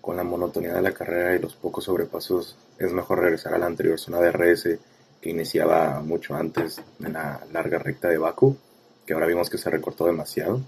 con 0.00 0.16
la 0.16 0.24
monotonía 0.24 0.74
de 0.74 0.82
la 0.82 0.92
carrera 0.92 1.36
y 1.36 1.38
los 1.38 1.54
pocos 1.54 1.84
sobrepasos 1.84 2.56
es 2.78 2.92
mejor 2.92 3.20
regresar 3.20 3.54
a 3.54 3.58
la 3.58 3.66
anterior 3.66 3.98
zona 3.98 4.20
de 4.20 4.32
RS 4.32 4.78
que 5.20 5.30
iniciaba 5.30 6.00
mucho 6.00 6.34
antes 6.34 6.80
en 7.00 7.12
la 7.12 7.40
larga 7.52 7.78
recta 7.78 8.08
de 8.08 8.18
Baku, 8.18 8.56
que 9.06 9.14
ahora 9.14 9.26
vimos 9.26 9.50
que 9.50 9.58
se 9.58 9.70
recortó 9.70 10.06
demasiado. 10.06 10.60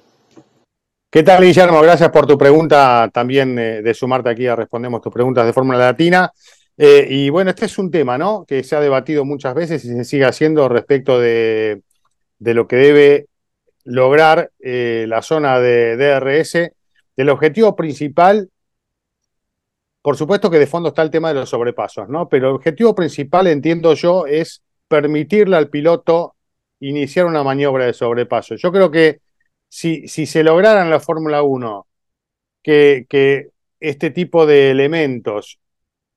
¿Qué 1.13 1.25
tal, 1.25 1.43
Guillermo? 1.43 1.83
Gracias 1.83 2.09
por 2.11 2.25
tu 2.25 2.39
pregunta, 2.39 3.11
también 3.13 3.59
eh, 3.59 3.83
de 3.83 3.95
sumarte 3.95 4.31
aquí 4.31 4.47
a 4.47 4.55
respondemos 4.55 5.03
tus 5.03 5.13
preguntas 5.13 5.45
de 5.45 5.53
Fórmula 5.53 5.77
Latina. 5.77 6.31
Eh, 6.79 7.05
y 7.11 7.31
bueno, 7.31 7.51
este 7.51 7.67
es 7.67 7.77
un 7.79 7.91
tema, 7.91 8.17
¿no? 8.17 8.45
Que 8.47 8.63
se 8.63 8.77
ha 8.77 8.81
debatido 8.81 9.25
muchas 9.25 9.53
veces 9.53 9.85
y 9.85 9.89
se 9.89 10.05
sigue 10.05 10.25
haciendo 10.25 10.69
respecto 10.69 11.19
de, 11.19 11.83
de 12.39 12.55
lo 12.55 12.69
que 12.69 12.77
debe 12.77 13.27
lograr 13.83 14.53
eh, 14.61 15.07
la 15.09 15.21
zona 15.21 15.59
de 15.59 15.97
DRS. 15.97 16.71
El 17.17 17.29
objetivo 17.29 17.75
principal, 17.75 18.49
por 20.03 20.17
supuesto 20.17 20.49
que 20.49 20.61
de 20.61 20.69
fondo 20.69 20.91
está 20.91 21.03
el 21.03 21.11
tema 21.11 21.31
de 21.31 21.41
los 21.41 21.49
sobrepasos, 21.51 22.09
¿no? 22.09 22.29
Pero 22.29 22.51
el 22.51 22.55
objetivo 22.55 22.95
principal, 22.95 23.49
entiendo 23.49 23.95
yo, 23.95 24.27
es 24.27 24.63
permitirle 24.87 25.57
al 25.57 25.71
piloto 25.71 26.37
iniciar 26.79 27.27
una 27.27 27.43
maniobra 27.43 27.87
de 27.87 27.95
sobrepaso. 27.95 28.55
Yo 28.55 28.71
creo 28.71 28.93
que 28.93 29.19
si, 29.71 30.09
se 30.09 30.43
lograra 30.43 30.83
en 30.83 30.91
la 30.91 31.01
Fórmula 31.01 31.43
1 31.43 31.87
que, 32.63 33.49
este 33.81 34.11
tipo 34.11 34.45
de 34.45 34.71
elementos 34.71 35.59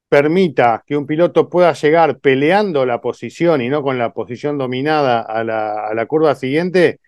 permita 0.09 0.83
que 0.85 0.97
un 0.97 1.07
piloto 1.07 1.49
pueda 1.49 1.71
llegar 1.73 2.19
peleando 2.19 2.85
la 2.85 2.99
posición 2.99 3.61
y 3.61 3.69
no 3.69 3.81
con 3.81 3.97
la 3.97 4.11
posición 4.13 4.57
dominada 4.57 5.21
a 5.21 5.43
la, 5.43 6.05
curva 6.07 6.35
siguiente, 6.35 6.99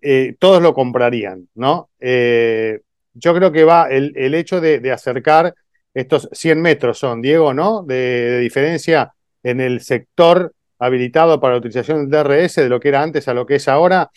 eh, 0.00 0.36
todos 0.38 0.62
lo 0.62 0.74
comprarían, 0.74 1.48
¿no? 1.54 1.90
Eh, 1.98 2.80
yo 3.14 3.34
creo 3.34 3.50
que 3.50 3.64
va 3.64 3.88
el, 3.90 4.34
hecho 4.34 4.60
de, 4.60 4.78
de, 4.78 4.92
acercar 4.92 5.54
estos 5.92 6.28
100 6.32 6.62
metros 6.62 6.98
son, 6.98 7.20
Diego, 7.20 7.52
¿no? 7.52 7.82
De, 7.82 7.96
de, 7.96 8.38
diferencia 8.38 9.12
en 9.42 9.60
el 9.60 9.80
sector 9.80 10.54
habilitado 10.78 11.40
para 11.40 11.54
la 11.54 11.58
utilización 11.58 12.08
del 12.08 12.24
DRS 12.24 12.56
de 12.56 12.68
lo 12.68 12.78
que 12.78 12.88
era 12.88 13.02
antes 13.02 13.26
a 13.26 13.34
lo 13.34 13.44
que 13.44 13.56
es 13.56 13.66
ahora, 13.66 14.10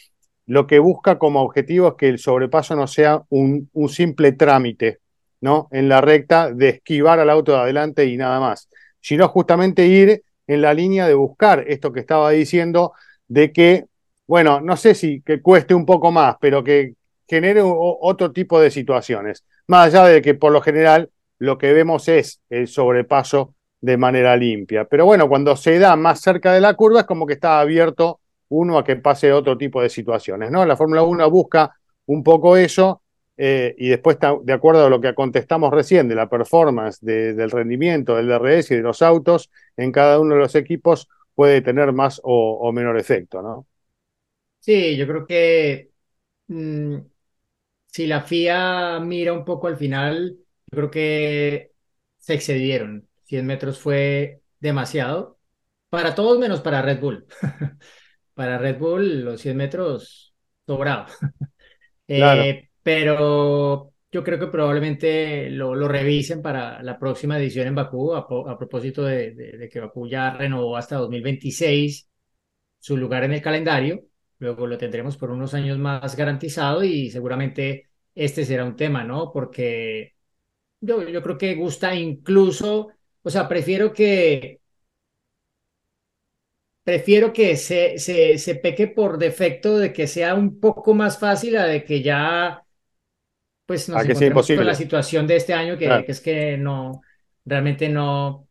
lo 0.45 0.67
que 0.67 0.79
busca 0.79 1.17
como 1.17 1.41
objetivo 1.41 1.89
es 1.89 1.93
que 1.95 2.09
el 2.09 2.19
sobrepaso 2.19 2.75
no 2.75 2.87
sea 2.87 3.23
un, 3.29 3.69
simple 3.87 4.33
trámite, 4.33 4.99
¿no? 5.41 5.67
En 5.71 5.87
la 5.89 6.01
recta 6.01 6.51
de 6.51 6.69
esquivar 6.69 7.19
al 7.19 7.29
auto 7.29 7.53
de 7.53 7.59
adelante 7.59 8.05
y 8.05 8.17
nada 8.17 8.39
más, 8.39 8.69
sino 8.99 9.27
justamente 9.29 9.87
ir 9.87 10.23
en 10.47 10.61
la 10.61 10.73
línea 10.73 11.07
de 11.07 11.13
buscar 11.13 11.63
esto 11.67 11.93
que 11.93 12.01
estaba 12.01 12.31
diciendo, 12.31 12.93
de 13.27 13.51
que, 13.53 13.85
bueno, 14.27 14.59
no 14.59 14.75
sé 14.75 14.95
si 14.95 15.21
que 15.21 15.41
cueste 15.41 15.73
un 15.73 15.85
poco 15.85 16.11
más, 16.11 16.35
pero 16.41 16.63
que 16.63 16.95
genere 17.27 17.61
otro 17.63 18.31
tipo 18.31 18.59
de 18.59 18.69
situaciones, 18.69 19.45
más 19.67 19.87
allá 19.87 20.05
de 20.05 20.21
que 20.21 20.33
por 20.33 20.51
lo 20.51 20.61
general 20.61 21.09
lo 21.39 21.57
que 21.57 21.73
vemos 21.73 22.07
es 22.09 22.41
el 22.49 22.67
sobrepaso 22.67 23.55
de 23.81 23.97
manera 23.97 24.35
limpia. 24.37 24.85
Pero 24.85 25.05
bueno, 25.05 25.27
cuando 25.27 25.55
se 25.55 25.79
da 25.79 25.95
más 25.95 26.21
cerca 26.21 26.53
de 26.53 26.61
la 26.61 26.73
curva 26.73 27.01
es 27.01 27.05
como 27.05 27.25
que 27.25 27.33
está 27.33 27.59
abierto 27.59 28.19
uno 28.53 28.77
a 28.77 28.83
que 28.83 28.95
pase 28.95 29.31
otro 29.31 29.57
tipo 29.57 29.81
de 29.81 29.89
situaciones, 29.89 30.51
¿no? 30.51 30.65
La 30.65 30.77
Fórmula 30.77 31.03
1 31.03 31.29
busca 31.29 31.75
un 32.05 32.23
poco 32.23 32.57
eso 32.57 33.01
eh, 33.35 33.73
y 33.77 33.89
después, 33.89 34.17
de 34.43 34.53
acuerdo 34.53 34.85
a 34.85 34.89
lo 34.89 35.01
que 35.01 35.15
contestamos 35.15 35.71
recién 35.71 36.07
de 36.07 36.15
la 36.15 36.29
performance, 36.29 36.99
del 37.01 37.49
rendimiento 37.49 38.15
del 38.15 38.27
DRS 38.27 38.73
y 38.73 38.77
de 38.77 38.83
los 38.83 39.01
autos, 39.01 39.49
en 39.75 39.91
cada 39.91 40.19
uno 40.19 40.35
de 40.35 40.41
los 40.41 40.55
equipos 40.55 41.09
puede 41.33 41.61
tener 41.61 41.93
más 41.93 42.21
o, 42.23 42.71
menor 42.71 42.97
efecto, 42.99 43.41
¿no? 43.41 43.67
Sí, 44.59 44.95
yo 44.95 45.07
creo 45.07 45.25
que 45.25 45.91
mm, 46.47 46.97
si 47.87 48.07
la 48.07 48.21
FIA 48.21 48.99
mira 48.99 49.33
un 49.33 49.43
poco 49.43 49.67
al 49.67 49.77
final, 49.77 50.37
yo 50.71 50.77
creo 50.77 50.91
que 50.91 51.71
se 52.19 52.35
excedieron. 52.35 53.07
100 53.25 53.45
metros 53.45 53.79
fue 53.79 54.41
demasiado 54.59 55.39
para 55.89 56.15
todos 56.15 56.39
menos 56.39 56.61
para 56.61 56.81
Red 56.81 56.99
Bull. 56.99 57.25
para 58.33 58.57
Red 58.57 58.79
Bull 58.79 59.23
los 59.23 59.41
100 59.41 59.57
metros 59.57 60.33
sobrado. 60.65 61.05
eh, 62.07 62.69
pero 62.81 63.93
yo 64.11 64.23
creo 64.23 64.39
que 64.39 64.47
probablemente 64.47 65.49
lo, 65.49 65.75
lo, 65.75 65.87
revisen 65.87 66.41
para 66.41 66.83
la 66.83 66.99
próxima 66.99 67.37
edición 67.37 67.67
en 67.67 67.75
Bakú, 67.75 68.13
a, 68.13 68.27
propósito 68.57 69.03
de, 69.03 69.31
de, 69.33 69.69
que 69.69 69.79
Bakú 69.79 70.07
ya 70.07 70.31
renovó 70.31 70.77
hasta 70.77 70.97
2026 70.97 72.07
su 72.79 72.97
lugar 72.97 73.23
en 73.23 73.33
el 73.33 73.41
calendario. 73.41 74.03
Luego 74.39 74.67
lo 74.67 74.77
tendremos 74.77 75.17
por 75.17 75.31
unos 75.31 75.53
años 75.53 75.77
más 75.77 76.15
garantizado 76.15 76.83
y 76.83 77.09
seguramente 77.09 77.89
este 78.13 78.45
será 78.45 78.65
un 78.65 78.75
tema, 78.75 79.03
¿no? 79.03 79.31
Porque 79.31 80.15
yo, 80.81 81.07
yo 81.07 81.21
creo 81.23 81.37
que 81.37 81.55
gusta 81.55 81.95
incluso, 81.95 82.89
o 83.21 83.29
sea, 83.29 83.47
prefiero 83.47 83.93
que 83.93 84.59
prefiero 86.83 87.31
que 87.31 87.55
se, 87.55 87.97
se, 87.97 88.37
se 88.37 88.55
peque 88.55 88.87
por 88.87 89.17
defecto 89.17 89.77
de 89.77 89.93
que 89.93 90.07
sea 90.07 90.35
un 90.35 90.59
poco 90.59 90.93
más 90.93 91.17
fácil 91.17 91.57
a 91.57 91.65
de 91.65 91.83
que 91.83 92.01
ya 92.01 92.63
pues 93.65 93.87
nos 93.87 94.03
encontramos 94.03 94.47
con 94.47 94.65
la 94.65 94.75
situación 94.75 95.25
de 95.25 95.37
este 95.37 95.53
año, 95.53 95.77
que, 95.77 96.03
que, 96.05 96.11
es 96.11 96.19
que 96.19 96.57
no, 96.57 97.01
realmente 97.45 97.87
no, 97.87 98.47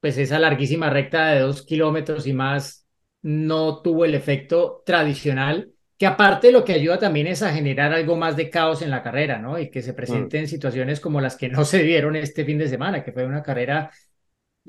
pues 0.00 0.18
esa 0.18 0.38
larguísima 0.38 0.90
recta 0.90 1.30
de 1.30 1.40
dos 1.40 1.64
kilómetros 1.64 2.26
y 2.26 2.34
más 2.34 2.86
no 3.22 3.80
tuvo 3.80 4.04
el 4.04 4.14
efecto 4.14 4.82
tradicional, 4.84 5.72
que 5.96 6.06
aparte 6.06 6.52
lo 6.52 6.64
que 6.64 6.72
ayuda 6.72 6.98
también 6.98 7.26
es 7.26 7.42
a 7.42 7.52
generar 7.52 7.92
algo 7.92 8.16
más 8.16 8.36
de 8.36 8.48
caos 8.48 8.80
en 8.82 8.90
la 8.90 9.02
carrera, 9.02 9.38
¿no? 9.38 9.58
Y 9.58 9.70
que 9.70 9.82
se 9.82 9.92
mm. 9.92 9.96
presenten 9.96 10.48
situaciones 10.48 11.00
como 11.00 11.20
las 11.20 11.36
que 11.36 11.48
no 11.48 11.64
se 11.64 11.82
dieron 11.82 12.16
este 12.16 12.44
fin 12.44 12.58
de 12.58 12.68
semana, 12.68 13.02
que 13.04 13.12
fue 13.12 13.26
una 13.26 13.42
carrera 13.42 13.90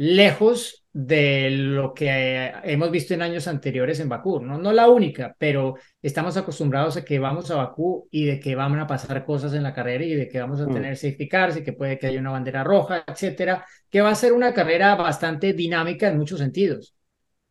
lejos 0.02 0.84
de 0.92 1.52
lo 1.52 1.94
que 1.94 2.52
hemos 2.64 2.90
visto 2.90 3.14
en 3.14 3.22
años 3.22 3.48
anteriores 3.48 4.00
en 4.00 4.10
Bakú, 4.10 4.42
¿no? 4.42 4.58
No 4.58 4.74
la 4.74 4.90
única, 4.90 5.36
pero 5.38 5.76
estamos 6.02 6.36
acostumbrados 6.38 6.98
a 6.98 7.06
que 7.06 7.20
vamos 7.20 7.52
a 7.52 7.56
Bakú 7.56 8.08
y 8.10 8.26
de 8.26 8.40
que 8.40 8.56
van 8.56 8.80
a 8.80 8.88
pasar 8.88 9.24
cosas 9.24 9.54
en 9.54 9.62
la 9.62 9.76
carrera 9.76 10.04
y 10.04 10.16
de 10.16 10.28
que 10.28 10.40
vamos 10.40 10.60
a 10.60 10.66
mm. 10.66 10.74
tener 10.74 10.98
safety 10.98 11.30
cars 11.30 11.58
y 11.58 11.64
que 11.64 11.74
puede 11.74 12.00
que 12.00 12.08
haya 12.08 12.20
una 12.20 12.32
bandera 12.32 12.64
roja, 12.64 13.04
etcétera, 13.08 13.64
que 13.92 14.02
va 14.02 14.10
a 14.10 14.16
ser 14.16 14.34
una 14.34 14.56
carrera 14.56 14.96
bastante 14.96 15.54
dinámica 15.54 16.08
en 16.08 16.18
muchos 16.18 16.40
sentidos. 16.40 16.96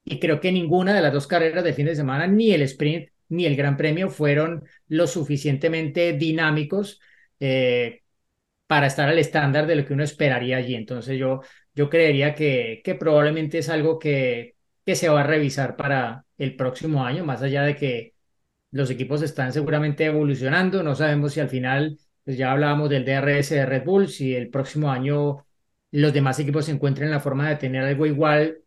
Y 0.04 0.19
creo 0.19 0.40
que 0.40 0.50
ninguna 0.50 0.92
de 0.92 1.02
las 1.02 1.12
dos 1.12 1.28
carreras 1.28 1.62
de 1.62 1.73
fin 1.73 1.87
de 1.87 1.95
semana, 1.95 2.26
ni 2.26 2.50
el 2.50 2.62
sprint 2.62 3.11
ni 3.28 3.47
el 3.47 3.54
Gran 3.54 3.76
Premio, 3.76 4.11
fueron 4.11 4.64
lo 4.88 5.07
suficientemente 5.07 6.14
dinámicos 6.14 7.00
eh, 7.38 8.00
para 8.66 8.87
estar 8.87 9.09
al 9.09 9.19
estándar 9.19 9.66
de 9.66 9.76
lo 9.76 9.85
que 9.85 9.92
uno 9.92 10.02
esperaría 10.04 10.57
allí. 10.57 10.75
Entonces 10.75 11.19
yo 11.19 11.42
yo 11.80 11.88
creería 11.90 12.34
que, 12.34 12.82
que 12.84 12.94
probablemente 12.94 13.58
es 13.58 13.68
algo 13.70 13.99
que, 13.99 14.56
que 14.84 14.95
se 14.97 15.08
va 15.08 15.21
a 15.23 15.25
revisar 15.25 15.76
para 15.76 16.26
el 16.38 16.54
próximo 16.56 17.04
año, 17.04 17.25
más 17.25 17.43
allá 17.43 17.62
de 17.62 17.76
que 17.76 18.14
los 18.71 18.90
equipos 18.90 19.23
están 19.23 19.52
seguramente 19.52 20.04
evolucionando, 20.04 20.82
no 20.82 20.95
sabemos 20.95 21.32
si 21.32 21.40
al 21.40 21.49
final, 21.49 21.99
pues 22.25 22.36
ya 22.36 22.52
hablábamos 22.52 22.90
del 22.90 23.04
DRS 23.06 23.54
de 23.54 23.66
Red 23.66 23.84
Bull, 23.84 24.08
si 24.08 24.34
el 24.34 24.50
próximo 24.50 24.90
año 24.90 25.47
los 25.93 26.12
demás 26.12 26.38
equipos 26.38 26.66
se 26.66 26.73
encuentren 26.73 27.10
la 27.10 27.21
forma 27.21 27.49
de 27.49 27.56
tener 27.56 27.84
algo 27.84 28.06
igual 28.06 28.58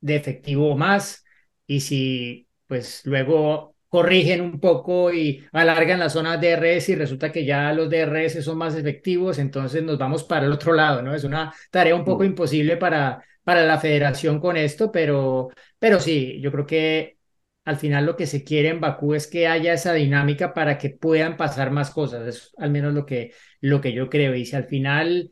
de 0.00 0.16
efectivo 0.16 0.70
o 0.72 0.76
más, 0.76 1.24
y 1.66 1.80
si 1.80 2.48
pues 2.68 3.04
luego 3.06 3.73
corrigen 3.94 4.40
un 4.40 4.58
poco 4.58 5.12
y 5.12 5.46
alargan 5.52 6.00
las 6.00 6.14
zonas 6.14 6.40
DRS 6.40 6.88
y 6.88 6.96
resulta 6.96 7.30
que 7.30 7.44
ya 7.44 7.72
los 7.72 7.88
DRS 7.88 8.42
son 8.42 8.58
más 8.58 8.74
efectivos, 8.74 9.38
entonces 9.38 9.84
nos 9.84 9.98
vamos 9.98 10.24
para 10.24 10.46
el 10.46 10.52
otro 10.52 10.72
lado, 10.72 11.00
¿no? 11.00 11.14
Es 11.14 11.22
una 11.22 11.54
tarea 11.70 11.94
un 11.94 12.04
poco 12.04 12.24
mm. 12.24 12.26
imposible 12.26 12.76
para, 12.76 13.24
para 13.44 13.64
la 13.64 13.78
federación 13.78 14.40
con 14.40 14.56
esto, 14.56 14.90
pero, 14.90 15.50
pero 15.78 16.00
sí, 16.00 16.40
yo 16.40 16.50
creo 16.50 16.66
que 16.66 17.18
al 17.64 17.76
final 17.76 18.04
lo 18.04 18.16
que 18.16 18.26
se 18.26 18.42
quiere 18.42 18.70
en 18.70 18.80
Bakú 18.80 19.14
es 19.14 19.28
que 19.28 19.46
haya 19.46 19.72
esa 19.72 19.92
dinámica 19.92 20.54
para 20.54 20.76
que 20.76 20.90
puedan 20.90 21.36
pasar 21.36 21.70
más 21.70 21.90
cosas, 21.92 22.26
es 22.26 22.52
al 22.58 22.72
menos 22.72 22.94
lo 22.94 23.06
que, 23.06 23.32
lo 23.60 23.80
que 23.80 23.92
yo 23.92 24.10
creo, 24.10 24.34
y 24.34 24.44
si 24.44 24.56
al 24.56 24.64
final 24.64 25.30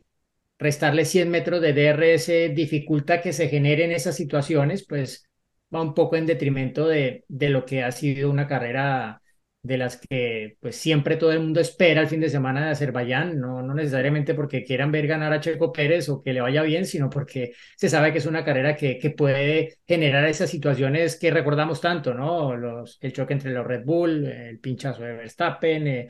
restarle 0.61 1.05
100 1.05 1.29
metros 1.29 1.61
de 1.61 1.73
DRS 1.73 2.55
dificulta 2.55 3.21
que 3.23 3.33
se 3.33 3.49
generen 3.49 3.91
esas 3.91 4.15
situaciones, 4.15 4.87
pues 4.87 5.29
va 5.75 5.83
un 5.83 5.95
poco 5.95 6.17
en 6.17 6.27
detrimento 6.27 6.87
de, 6.89 7.25
de 7.29 7.49
lo 7.51 7.65
que 7.65 7.83
ha 7.85 7.93
sido 7.93 8.31
una 8.31 8.47
carrera 8.47 9.23
de 9.63 9.79
las 9.79 9.97
que 9.97 10.57
pues 10.61 10.75
siempre 10.77 11.17
todo 11.17 11.31
el 11.33 11.39
mundo 11.41 11.61
espera 11.61 12.01
el 12.01 12.09
fin 12.09 12.21
de 12.21 12.29
semana 12.29 12.65
de 12.65 12.73
Azerbaiyán, 12.73 13.39
no, 13.39 13.63
no 13.63 13.75
necesariamente 13.75 14.35
porque 14.35 14.65
quieran 14.65 14.91
ver 14.91 15.07
ganar 15.07 15.33
a 15.33 15.41
Checo 15.41 15.73
Pérez 15.73 16.09
o 16.09 16.21
que 16.21 16.33
le 16.33 16.41
vaya 16.41 16.63
bien, 16.63 16.85
sino 16.85 17.09
porque 17.09 17.53
se 17.77 17.89
sabe 17.89 18.11
que 18.13 18.19
es 18.19 18.27
una 18.27 18.45
carrera 18.45 18.75
que, 18.75 18.99
que 18.99 19.11
puede 19.11 19.79
generar 19.87 20.25
esas 20.27 20.51
situaciones 20.51 21.17
que 21.17 21.31
recordamos 21.31 21.81
tanto, 21.81 22.13
¿no? 22.13 22.57
Los, 22.57 22.99
el 23.01 23.13
choque 23.13 23.35
entre 23.35 23.53
los 23.53 23.65
Red 23.65 23.85
Bull, 23.85 24.27
el 24.27 24.59
pinchazo 24.59 25.03
de 25.05 25.13
Verstappen, 25.13 25.87
eh, 25.87 26.09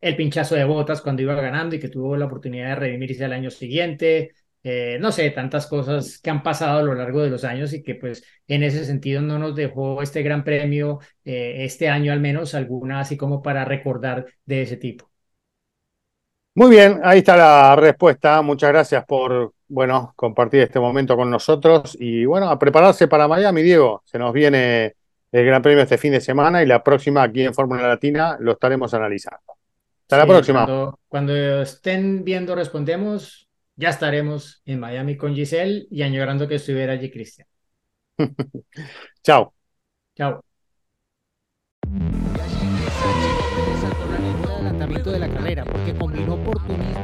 el 0.00 0.16
pinchazo 0.16 0.54
de 0.54 0.64
Botas 0.64 1.02
cuando 1.02 1.22
iba 1.22 1.34
ganando 1.34 1.76
y 1.76 1.80
que 1.80 1.88
tuvo 1.88 2.16
la 2.16 2.26
oportunidad 2.26 2.70
de 2.70 2.74
redimirse 2.76 3.24
al 3.24 3.32
año 3.34 3.50
siguiente, 3.50 4.32
eh, 4.66 4.96
no 4.98 5.12
sé, 5.12 5.30
tantas 5.30 5.66
cosas 5.66 6.18
que 6.18 6.30
han 6.30 6.42
pasado 6.42 6.78
a 6.78 6.82
lo 6.82 6.94
largo 6.94 7.22
de 7.22 7.28
los 7.28 7.44
años 7.44 7.74
y 7.74 7.82
que 7.82 7.96
pues 7.96 8.24
en 8.48 8.62
ese 8.62 8.86
sentido 8.86 9.20
no 9.20 9.38
nos 9.38 9.54
dejó 9.54 10.00
este 10.00 10.22
gran 10.22 10.42
premio, 10.42 11.00
eh, 11.22 11.56
este 11.58 11.90
año 11.90 12.14
al 12.14 12.20
menos, 12.20 12.54
alguna 12.54 13.00
así 13.00 13.18
como 13.18 13.42
para 13.42 13.66
recordar 13.66 14.24
de 14.46 14.62
ese 14.62 14.78
tipo. 14.78 15.10
Muy 16.54 16.70
bien, 16.70 17.00
ahí 17.04 17.18
está 17.18 17.36
la 17.36 17.76
respuesta. 17.76 18.40
Muchas 18.40 18.70
gracias 18.70 19.04
por, 19.04 19.52
bueno, 19.68 20.14
compartir 20.16 20.62
este 20.62 20.80
momento 20.80 21.14
con 21.14 21.30
nosotros 21.30 21.94
y 22.00 22.24
bueno, 22.24 22.48
a 22.48 22.58
prepararse 22.58 23.06
para 23.06 23.28
Miami, 23.28 23.62
Diego. 23.62 24.02
Se 24.06 24.18
nos 24.18 24.32
viene 24.32 24.94
el 25.30 25.44
Gran 25.44 25.60
Premio 25.60 25.82
este 25.82 25.98
fin 25.98 26.12
de 26.12 26.22
semana 26.22 26.62
y 26.62 26.66
la 26.66 26.82
próxima 26.82 27.22
aquí 27.22 27.42
en 27.42 27.52
Fórmula 27.52 27.86
Latina 27.86 28.38
lo 28.40 28.52
estaremos 28.52 28.94
analizando. 28.94 29.42
Hasta 30.04 30.18
la 30.18 30.26
próxima. 30.26 30.64
Cuando, 30.64 31.00
cuando 31.08 31.62
estén 31.62 32.24
viendo, 32.24 32.54
respondemos 32.54 33.43
ya 33.76 33.90
estaremos 33.90 34.62
en 34.64 34.80
Miami 34.80 35.16
con 35.16 35.34
Giselle 35.34 35.86
y 35.90 36.02
añorando 36.02 36.48
que 36.48 36.56
estuviera 36.56 36.92
allí 36.92 37.10
Cristian. 37.10 37.48
Chao. 39.22 39.54
Chao. 40.16 40.44
de 45.10 45.18
la 45.18 45.28
carrera 45.28 45.64
porque 45.64 45.94
combinó 45.94 46.34
oportunismo 46.34 47.03